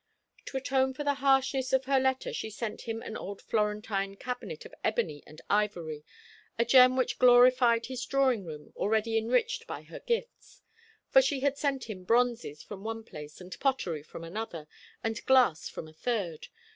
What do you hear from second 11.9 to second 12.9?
bronzes from